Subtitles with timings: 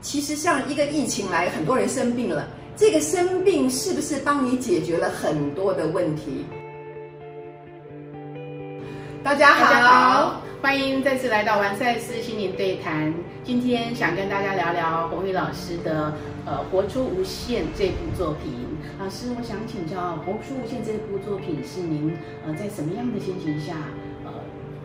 [0.00, 6.46] 其实像一个疫情来，很多人生病了，这个生病是不是帮你解决了很多的问题？
[9.24, 13.12] 大家大家好，欢迎再次来到完赛斯心灵对谈。
[13.42, 16.14] 今天想跟大家聊聊洪宇老师的
[16.46, 18.52] 呃《活出无限》这部作品。
[19.00, 23.74] 老师，我想请教，《活出无限》这部作品是您呃在什么样的心情下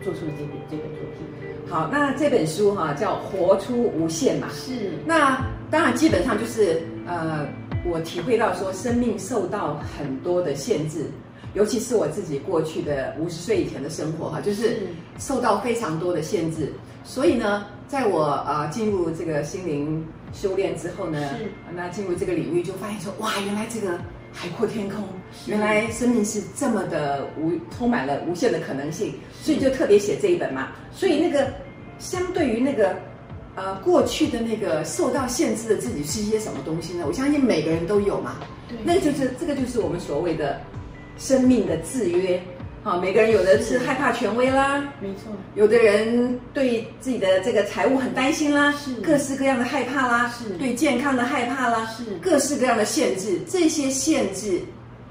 [0.04, 1.26] 做出了这个这个作品？
[1.66, 4.48] 好，那这本书哈、叫《活出无限》嘛。
[4.52, 7.48] 是那当然，基本上就是呃，
[7.86, 11.10] 我体会到说，生命受到很多的限制，
[11.54, 14.82] 尤其是我自己过去的五十岁以前的生活哈，就是
[15.18, 16.70] 受到非常多的限制。
[17.02, 23.98] 所以呢，在我呃进入这个心灵修炼之后呢是，那进入这个领域就发现说，哇，原来这个
[24.34, 25.02] 海阔天空，
[25.46, 30.68] 原来生命是这么的无充满了无限的可能性，所以就特别写这一本嘛。
[30.92, 31.50] 所以那个
[31.98, 32.94] 相对于那个
[33.54, 37.04] 呃过去的那个受到限制的自己是一些什么东西呢？
[37.06, 38.36] 我相信每个人都有嘛。
[38.68, 40.60] 对那个就是这个就是我们所谓的
[41.16, 42.42] 生命的制约。
[42.84, 48.92] 啊，每个人有的是害怕权威啦，没错，有的人对自己的这个财务很担心啦，是。
[49.00, 50.50] 各式各样的害怕啦，是。
[50.58, 52.04] 对健康的害怕啦，是。
[52.20, 54.60] 各式各样的限制，这些限制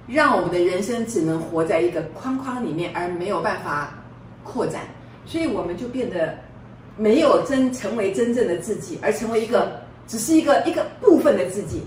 [0.05, 3.91] 让我们的人生只能活在一个框框里面，而没有办法
[4.43, 4.81] 扩展，
[5.25, 6.37] 所以我们就变得
[6.95, 11.81] 没有真成为真正的自己，而成为一个只是一个一个部分的自己，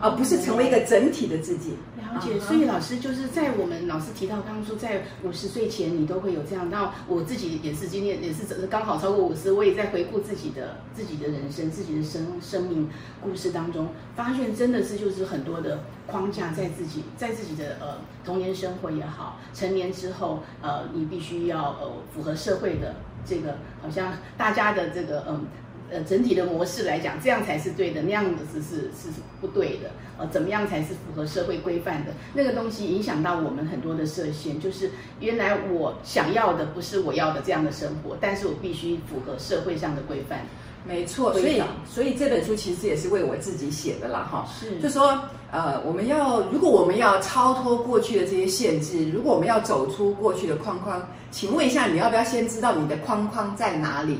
[0.00, 1.76] 而不是成为一个整体的自己。
[1.96, 12.88] 了解，嗯所以老师就是在我们老师提到，刚刚说在五十岁前你都会有这样，那我自己也是今年也是刚好超过五十，我也在回顾自己的自己的人生、自己的生生命
[13.20, 22.94] 故事当中，发现真的是就是很多的框架在自己在自己的呃童年生活也好，成年之后呃你必须要呃符合社会的
[23.26, 25.44] 这个好像大家的这个嗯。
[25.90, 29.90] 呃，整体的模式来讲，这样才是对的，那样子是是是不对的。
[30.18, 32.12] 呃，怎么样才是符合社会规范的？
[32.32, 40.40] 那个东西影响到我们很多的设限，就是原来我想要的不是我要的这样的生活，但是我必须符合社会上的规范。
[40.88, 44.46] 没错，所以所以这本书其实也是为我自己写的啦，哈。
[44.58, 54.18] 是就说呃，我们要如果我们要超脱过去的这些限制，如果我们要走出过去的框框，请问一下，你要不要先知道你的框框在哪里？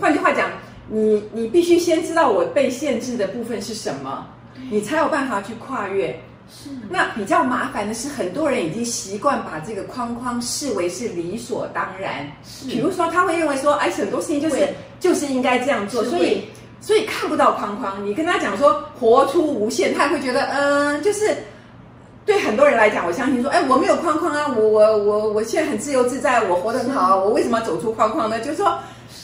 [0.00, 0.50] 换句话讲，
[0.88, 4.26] 你你必须先知道我被限制的部分是什么，
[4.70, 6.18] 你才有办法去跨越。
[6.50, 12.26] 是那比较麻烦的是，很多人已经习惯把这个框框视为是理所当然。
[12.42, 14.66] 是比如说，他会认为说，哎，很多事情就是
[14.98, 16.44] 就是应该这样做，所以
[16.80, 18.02] 所以看不到框框。
[18.02, 21.36] 你跟他讲说活出无限，他也会觉得，嗯、就是
[22.24, 28.40] 对很多人来讲，我相信说，哎，我没有框框啊，我我我我现在很自由自在，我活得很好啊，我为什么要走出框框呢？
[28.40, 28.78] 就是说。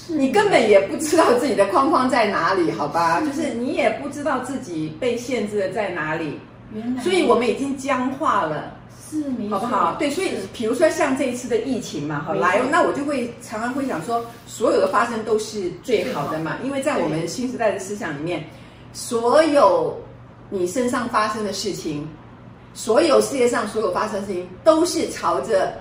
[0.08, 3.20] 你根本也不知道自己的框框在哪里，好吧？
[3.20, 6.38] 就是你也不知道自己被限制的在哪里，
[6.72, 8.76] 原来，所以我们已经僵化了。
[9.10, 9.94] 是没好不好？
[9.98, 18.42] 对，所以比如说像这一次的疫情嘛，好来，那我就会常常会想说，所有的发生都是最好的嘛，因为在我们新时代的思想里面，
[18.92, 19.96] 所有
[20.48, 22.08] 你身上发生的事情，
[22.72, 25.72] 所有世界上所有发生的事情，都是朝着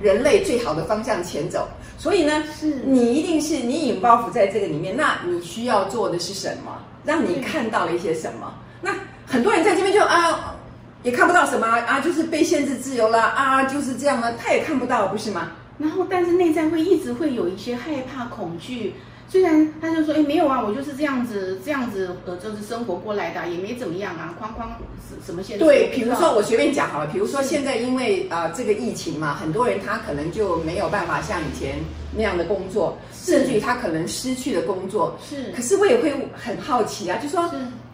[0.00, 1.68] 人类最好的方向前走。
[1.98, 6.76] 所以呢，是你一定是你引爆符在这个里面，那你需要做的是什么？
[7.04, 8.52] 让你看到了一些什么？
[8.80, 8.94] 那
[9.26, 10.54] 很多人在这边就啊，
[11.02, 15.52] 也看不到什么啊，就是被限制自由了啊，就是这样了，他也看不到，不是吗？
[15.78, 18.94] 然后，但是内在会一直会有一些害怕、恐惧。
[19.30, 24.68] 虽然他就说，哎，没有啊，我就是这样子，这样子，呃，就是生活过来的啊，也没怎么样啊，框框
[25.08, 25.64] 什什么限制？
[25.64, 31.76] 对，比如说我随便讲好了，比如说是现在因为啊、呃这个疫情嘛，很多人他可能就没有办法像以前
[32.12, 35.16] 那样的工作，甚至于他可能失去了工作。
[35.28, 37.48] 是可是我也会很好奇啊，就说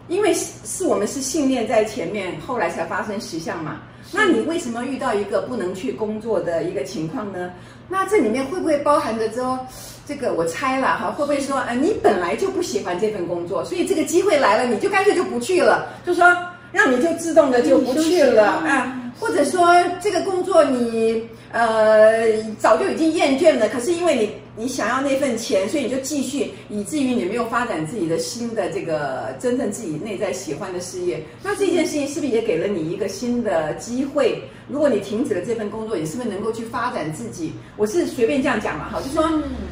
[0.07, 3.79] 因为是是我们是信念在前面，后来才发生实相嘛。
[4.11, 7.51] 那你为什么遇到一个不能去工作的一个情况呢？
[7.89, 9.59] 那这里面会不会包含着说，
[10.05, 16.25] 这个我猜了哈，会不会说，呃，你本来就不喜欢这份工作，所以这个机会来了，你就干脆就不去了，就说
[16.71, 31.23] 让你就自动的就不去了啊，或者说这个工作你呃早就已经厌倦了，可是因为你你想要那份钱，所以你就继续，以至于你没有发展自己的新的这个真正自己内在喜欢的事业。
[31.43, 34.41] 那这件事情是不是也给了你一个新的机会？
[34.67, 37.53] 如果你停止了这份工作，你是不是能够去发展自己？
[37.77, 39.23] 我是随便这样讲嘛，哈，就说，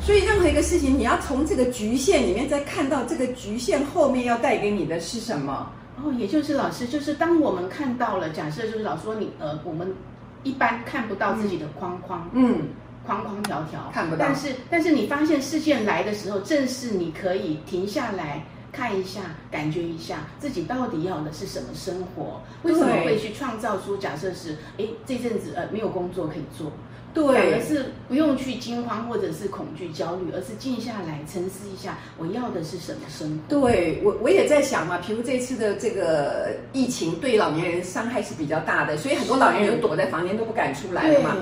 [0.02, 5.70] 所以任何一个事情，你要从这个局限里面再看到这个局限后面要带给你的是什么。
[6.04, 9.92] 哦，也就是老师，就是当我们看到了，假设就是老师说你呃，我们
[10.44, 12.68] 一般看不到自己的框框，嗯，
[13.06, 26.72] 框框条条看不到但是但是你发现事件来的时候，正是你可以停下来看一下，感觉一下自己到底要的是什么生活，为什么会去创造出假设是，哎，这阵子呃没有工作可以做。
[27.14, 33.38] 对，而是不用去惊慌或者是恐惧、焦虑，而是静下来沉思一下，我要的是什么生活？
[33.48, 41.38] 对我，我也在想嘛，比如这次的这个疫情对老年人伤害是比较大的，所以很多老年人躲在房间都不敢出来了嘛。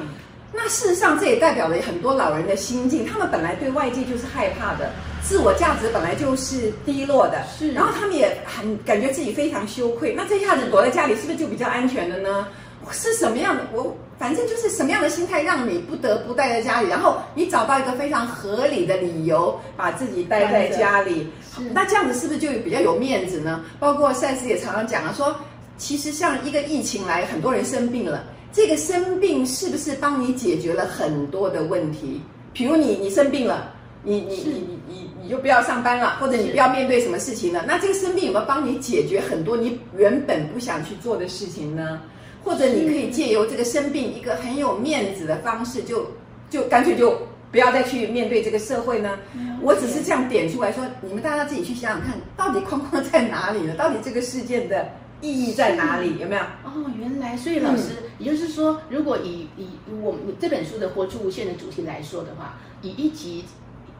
[0.55, 4.91] 那事实上，这也代表了很多老人的心境，他们本来对外界就是害怕的，
[5.23, 7.71] 自我价值本来就是低落的，是。
[7.73, 12.47] 然后他们也很感觉自己非常羞愧，那这下子躲在家里，是不是就比较安全了呢？
[12.91, 13.63] 是什么样的？
[13.71, 21.31] 我反正就是什么样的心态，让你不得不待在家里，然后你找到一个非常合理的理由，把自己待在家里。
[21.71, 23.63] 那这样子是不是就比较有面子呢？
[23.79, 25.33] 包括赛斯也常常讲啊，说
[25.77, 32.21] 其实像一个疫情来，很多人生病了，这个生病是不是帮你解决了很多的问题？
[32.53, 33.73] 比如你你生病了，
[34.03, 37.63] 你你你你你你就不要上班了，或者你不要面对什么事情了。
[37.67, 42.01] 那这个生病有没有帮你解决很多你原本不想去做的事情呢？
[42.43, 46.05] 或者你可以借由这个生病一个很有面子的方式，就
[46.49, 47.17] 就干脆就
[47.51, 49.17] 不要再去面对这个社会呢？
[49.61, 53.73] 我只是这样点出来说，你们大家自己去想想看，到底框框在哪里呢？
[53.75, 54.87] 到底这个事件的
[55.23, 56.19] 意义在哪里？
[56.19, 56.41] 有没有？
[56.63, 59.67] 哦，原来，所以老师，也就是说，如果以以
[60.01, 63.45] 我们这本书的“活出无限”的主题来说的话，以一集。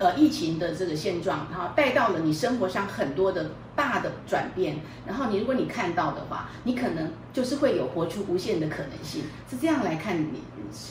[0.04, 4.76] 呃，疫情的这个现状，然后带到了你生活上很多的大的转变，
[5.08, 10.44] 然后你如果你看到的话，你可能就是会有活出无限的可能性，是这样来看你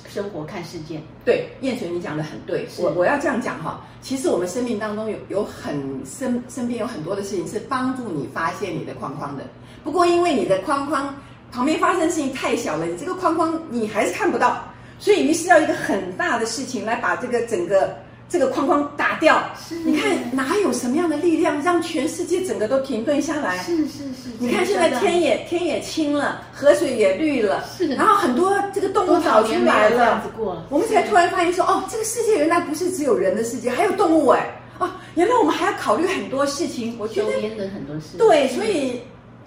[0.09, 0.99] 生活看世界。
[1.27, 9.45] 对，燕纯你讲的很对，我我要这样讲哈，其实我们生命当中有有很身身边有很多的事情是帮助你发现你的框框的，
[9.85, 11.15] 不过因为你的框框
[11.53, 14.65] 旁边发生的事情太小了，你这个框框你还是看不到，
[14.99, 17.95] 所以你是要一个很大的事情来把这个整个。
[18.33, 19.45] 这个框框打掉，
[19.85, 23.59] 你看哪有什么样的力量让全世界整个都停顿下来？
[23.59, 27.95] 是是是，你看现在天也天也清了，河水也绿了，是的。
[27.95, 30.23] 然后很多这个动物跑出来了，
[30.71, 36.97] 我们才突然发现说，哦，这个世界原来不是只有人的世界，还有动物哎，哦，原来我们还要考虑很多事情。
[36.99, 39.03] 我觉得的很多事，对，所以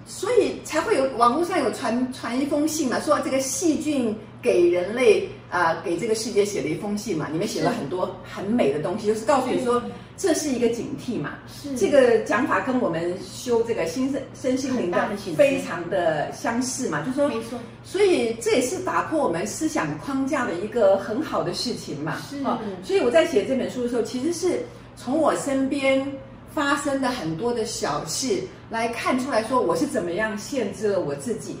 [0.06, 5.28] 所以才会有网络上有传传一封信嘛，说这个细菌给人类。
[5.48, 9.80] 啊，给这个世界写了一封信嘛，里面写了很多很美的东西，就是告诉你说
[10.16, 11.34] 这是一个警惕嘛。
[11.46, 17.60] 是这个讲法跟我们修这个心身身心灵的非常的相似嘛，就说没错。
[17.84, 22.16] 所以这也是打破我们思想框架的一个很好的事情嘛。
[22.28, 22.42] 是。
[22.82, 24.64] 所以我在写这本书的时候，其实是
[24.96, 26.04] 从我身边
[26.56, 31.58] 发生的很多的小事来看出来说，我是怎么样限制了我自己。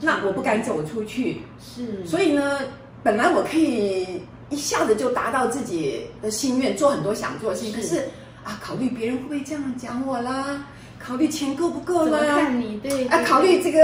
[0.00, 1.42] 那我不敢走出去。
[1.60, 2.06] 是。
[2.06, 2.58] 所以呢。
[3.00, 4.20] 本来我可以
[4.50, 7.72] 一下子就达到自己的心愿，做很多想做的事情。
[7.72, 8.00] 可是
[8.42, 10.64] 啊，考虑别人会不会这样讲我啦？
[10.98, 12.18] 考虑钱够不够啦？
[12.26, 13.80] 看你对啊，考虑这个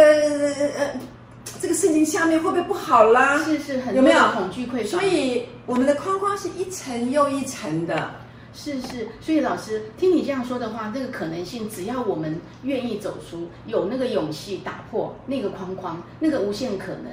[0.76, 1.00] 呃
[1.60, 3.40] 这个事情下面会不会不好啦？
[3.44, 4.98] 是是，很有没有恐惧匮乏？
[4.98, 8.10] 所以我们的框框是一层又一层的。
[8.54, 17.12] 是是，所以老师听你这样说的话，那个可能性，只要我们愿意走出，有那个勇气打破那个框框，那个无限可能。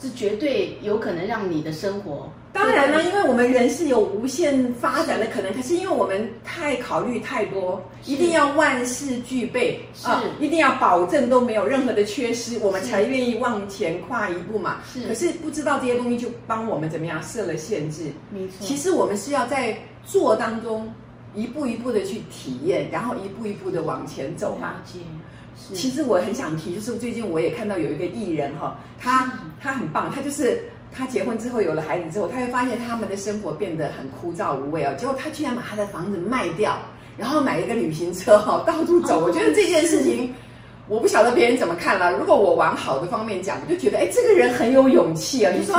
[0.00, 2.30] 是绝对有可能让你的生活。
[2.52, 14.76] 当然了，因为我们人是有无限发展的可能，可是因为我们太考虑太多，一定要万事俱备啊，一定要保证都没有任何的缺失，我们才愿意往前跨一步嘛。
[14.88, 15.04] 是。
[15.08, 18.04] 可是不知道这些东西，就帮我们怎么样设了限制。
[18.30, 18.54] 没错。
[18.60, 19.76] 其实我们是要在
[20.08, 20.90] 做当中
[21.34, 24.76] 一步一步的去体验，然后一步一步的往前走嘛。
[25.74, 34.94] 其实我很想提，就是最近我也看到有一个艺人哈，他他很棒，他就是他结婚之后有了孩子之后，他会发现他们的生活变得很枯燥无味哦。
[34.96, 36.78] 结果他居然把他的房子卖掉，
[37.18, 39.22] 然后买一个旅行车哈，到处走。
[39.22, 40.32] 我觉得这件事情，
[40.88, 42.16] 我不晓得别人怎么看了。
[42.16, 45.52] 如果我往好的方面讲，我就觉得哎，这个人很有勇气啊。
[45.52, 45.76] 你说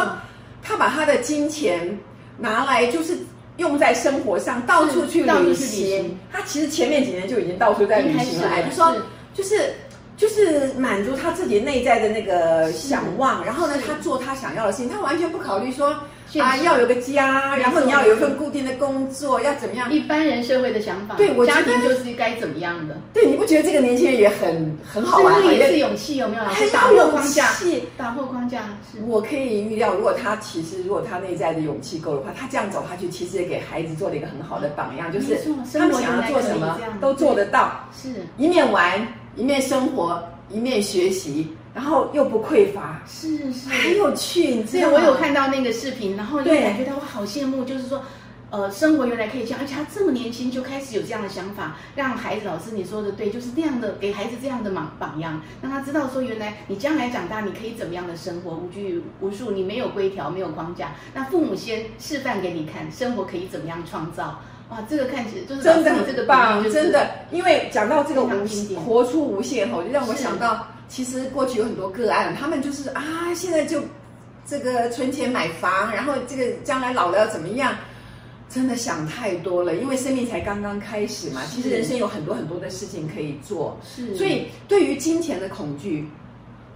[0.62, 1.98] 他把他的金钱
[2.38, 3.18] 拿来就是
[3.60, 6.18] 用在生活上，到处去旅行。
[6.32, 8.96] 他其实前面几年就已经到处在旅行了，就说。
[9.32, 9.74] 就是
[10.20, 15.96] 就是满足他自己内在的那个想望，然后呢，他做他想要的事情，他完全不考虑说
[16.40, 19.90] 啊要有个家，然后你要有一份固定的工作，要怎么样？
[19.90, 22.98] 一般人社会的想法，对，我家庭就是该怎么样的？
[23.14, 25.42] 对，你不觉得这个年轻人也很很好玩？
[25.48, 26.44] 也是勇气，有没有？
[26.44, 27.48] 很打破框架，
[27.96, 28.66] 打破框架。
[29.08, 35.38] 我可以预料，如果他其实如果他内在的勇气够的话，他这样走下去，其实也给孩子做了一个很好的榜样，就是
[35.74, 39.08] 他们想要做什么都做得到，是一面玩。
[39.40, 44.66] 一面生活，一面学习，然后又不匮乏，是是，很有趣。
[44.66, 48.04] 所以我有看到那个视频，然后就感觉到我好羡慕，就是说，
[48.50, 64.42] 呃，生活原来可以这样，而且他这么年轻就开始有这样的想法，让孩子，老师你说的对，就是那样的，给孩子这样的榜榜样，让他知道说，原来你将来长大，你可以怎么样的生活，无拘无束，你没有规条，没有框架，那父母先示范给你看，生活可以怎么样创造。
[64.70, 68.30] 哇，这个看起来就是真的这个棒，就是真的，因为讲到这个无
[68.86, 73.04] 活出无限吼，就让我想到，其实过去有很多个案，他们就是啊，
[73.36, 73.82] 现在就
[74.46, 77.74] 这个存钱买房，然后这个将来老了要怎么样，
[78.48, 81.42] 真的想太多了，因为生命才刚刚开始嘛。
[81.50, 86.08] 其实人生有很多很多的事情可以做，是，所以对于金钱的恐惧，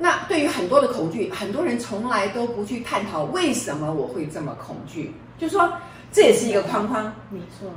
[0.03, 5.71] 那对于很多的恐惧，很多人从来都不去探讨为什么我会这么恐惧，就说
[6.11, 7.05] 这也是一个框框。
[7.29, 7.69] 没错，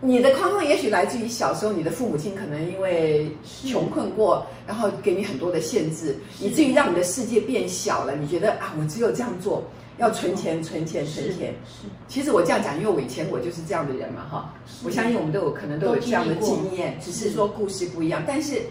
[0.00, 3.30] 你的框框也许来自于小时候，你的父母亲可能因为
[3.66, 8.16] 穷困过，然后给你很多的限制，以至于让你的世界变小了。
[8.16, 9.62] 你觉得啊，我只有这样做，
[9.98, 11.54] 要存钱、存钱、存钱。
[11.66, 14.54] 是其实我这样讲，因为我以前我就是这样的人嘛，哈。
[14.66, 18.24] 是我相信我们都有可能都有这样的经验，只是说故事不一样。
[18.26, 18.62] 但是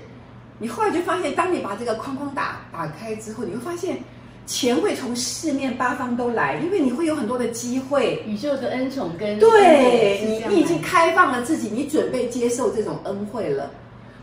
[0.59, 3.99] 你后来就发现，当你把这个框框打打开之后，你会发现
[4.45, 8.23] 钱会从四面八方都来，因为你会有很多的机会。
[8.25, 13.69] 宇宙的恩宠跟对你，你已经开放了自己，你准备接受这种恩惠了。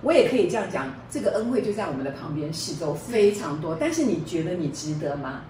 [0.02, 3.76] 我也可以这样讲，这个恩惠就在我们的旁边四周非常多。
[3.78, 5.40] 但是你觉得你值得吗？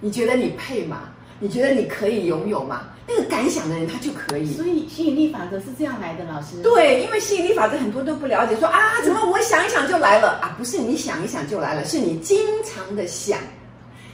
[0.00, 1.10] 你觉得你配吗？
[1.38, 2.82] 你觉得你可以拥有吗？
[3.06, 4.52] 那个敢想的人他就可以。
[4.54, 6.60] 所以吸引力法则是这样来的，老师。
[6.62, 10.54] 对，因为吸引力法则很多都不了解，说啊，怎么我想一想就来了啊？
[10.58, 13.38] 不是你想一想就来了，是你经常的想，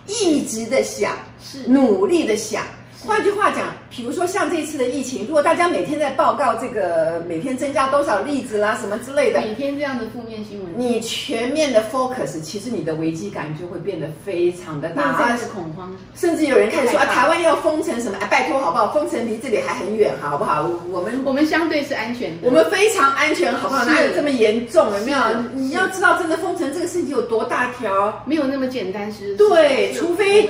[0.07, 2.65] 一直的想，是努力的想。
[3.05, 15.03] 换句话讲，比如说像这次的疫情，如果大家每天在报告这个每天增加多少例子啦、什么之类的，每天这样的负面新闻，你全面的 focus，其实你的危机感就会变得非常的大。
[15.03, 18.17] 内在的恐慌，甚至有人开始说啊，台湾要封城什么？
[18.21, 18.93] 哎，拜托好不好？
[18.93, 20.71] 封城离这里还很远，好不好？
[20.91, 22.47] 我们我们相对是安全的。
[22.47, 23.85] 我们非常安全，好不好？
[23.85, 24.87] 哪有这么严重？
[24.97, 25.19] 有没有？
[25.55, 28.23] 你要知道，真的封城这个事情有多大条？
[28.27, 30.49] 没有那么简单，是对是除非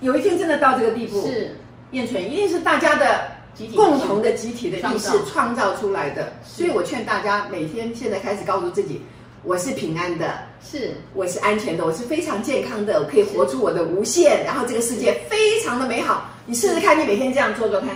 [0.00, 1.56] 有一天真的到这个地步，是
[1.92, 6.32] 燕纯一定是大家的集体共同的集体的意识创造出来的。
[6.44, 9.00] 所以我劝大家每天现在开始告诉自己，
[9.42, 16.30] 我是平安的，是我是安全的，我是非常健康的，我可以活出我的无限，然后这个世界非常的美好。
[16.44, 17.90] 你试试看，你每天这样做做看，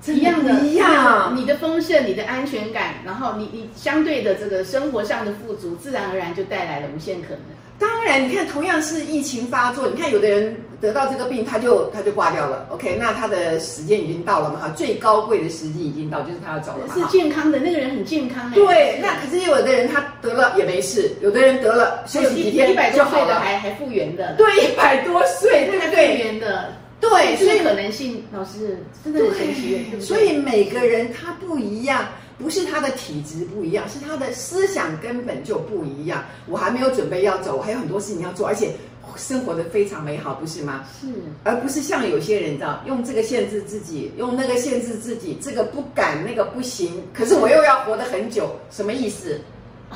[0.00, 1.32] 真一样的，一样。
[1.36, 7.38] 你的丰盛，你的安全感，然后你你相对的这个生活上的富足，自然而然就带来了无限可能。
[7.78, 12.66] 当然，你看，同样是疫情发作，你看有的人得到这个病，他就他就挂掉了。
[12.70, 14.58] OK，那他的时间已经到了嘛？
[14.60, 16.94] 哈，最高贵的时机已经到，就是他要走了嘛？
[16.94, 18.54] 是健康的那个人很健康哎。
[18.56, 23.40] 对，那可是有的人他得了也没事，有的人得了休息几天一百多岁的就好了。
[23.40, 26.16] 还还复原的，对，一百多岁，对还复不对？
[26.18, 32.04] 原的，对，所以可能性，老师真的很神奇，对不对所以每个人他不一样，
[32.42, 36.24] 不是他的体质不一样，是他的思想根本就不一样。
[36.48, 38.72] 我还没有准备要走，我还有很多事情要做，而且
[39.16, 40.84] 生活的非常美好，不是吗？
[41.00, 41.06] 是
[41.44, 47.02] 而不是像有些人，你知道，用这个限制自己，用那个限制自己，这个不敢，那个不行。
[47.14, 49.40] 可是我又要活得很久，什么意思？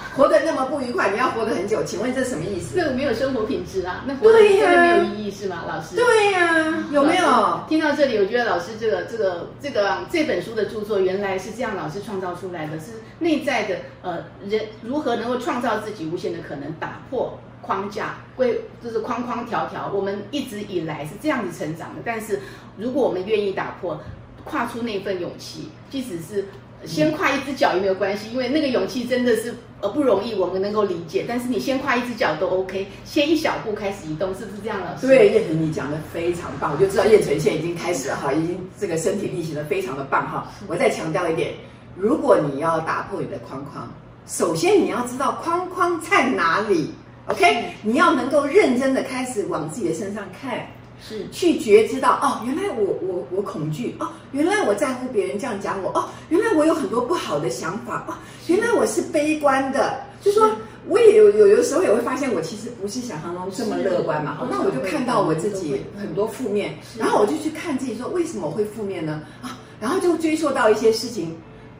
[0.17, 2.77] 活得那么不愉快，你要活得很久，请问这什么意思？
[2.77, 5.97] 这个没有生活品质啊，那活得没有意义是吗，老师？
[5.97, 7.61] 对呀、有没有？
[7.69, 19.91] 听到这里，我觉得老师这个这个这个啊这本书的著作原来是这样，老师创造出来的是内在的呃人如何能够创造自己无限的可能，打破框架，归就是框框条条。
[19.95, 22.41] 我们一直以来是这样子成长的，但是
[22.77, 24.01] 如果我们愿意打破，
[24.45, 26.45] 跨出那份勇气，即使是。
[26.87, 31.25] 先跨一只脚也没有关系，因为那个勇气真的是呃不容易，我们能够理解。
[31.29, 35.07] 但是你先跨一只脚都 OK，先一小步开始移动，是不是这样，老师？
[35.07, 40.51] 对，燕纯你讲的非常棒，我就知道燕纯现在已经开始了哈，已经这个身体力行的非常的棒哈。
[40.67, 41.53] 我再强调一点，
[41.97, 43.93] 如果你要打破你的框框，
[44.27, 46.91] 首先你要知道框框在哪里
[47.29, 47.65] ，OK？
[47.83, 50.67] 你要能够认真的开始往自己的身上看，
[51.01, 51.27] 是。
[51.31, 58.15] 去觉知到哦，原来我我我恐惧哦，原来我在乎别人这样讲我哦，原来我有很多不好的想法哦，
[58.47, 60.51] 原来我是悲观的，就说
[60.89, 69.23] 我也有有的时候也会发现我其实不是想象中这么乐观嘛，哦，那我就看到我自己很多负面，然后我就去看自己说为什么我会负面呢？
[69.43, 71.37] 啊，然后就追溯到一些事情。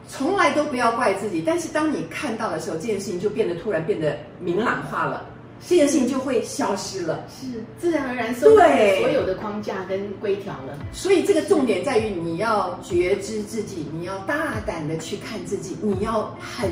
[0.09, 5.25] 从来都不要怪自己，但是当你看到的时候，这件事情就变得突然变得明朗化了，
[5.65, 7.25] 这件事情就会消失了。
[7.29, 10.77] 是自然而然收回对所有的框架跟规条了。
[10.91, 16.69] 所以这个重点在于你要觉知自己，你要大胆的去看自己，你要很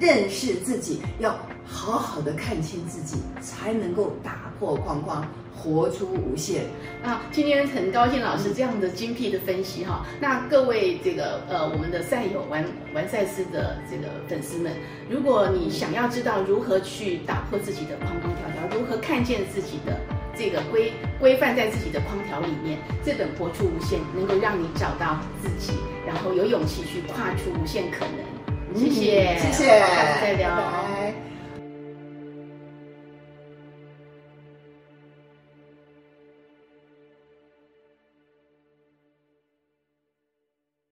[0.00, 6.64] 认识自己，要好好的看清自己，才能够打破框框，活出无限。
[7.02, 10.06] 啊，今天很高兴老师这样的精辟的分析哈。
[10.20, 14.72] 那各位这个呃我们的赛友玩玩赛事的这个粉丝们，
[15.10, 19.98] 如果你想要知道如何去打破自己的框框条条，如何看见自己的
[20.36, 25.72] 这个规规范在自己的框条里面，这本《活出无限》能够让你找到自己，
[26.06, 28.36] 然后有勇气去跨出无限可能。
[28.74, 30.50] 谢谢，谢谢，下次再聊。
[30.50, 30.95] 拜拜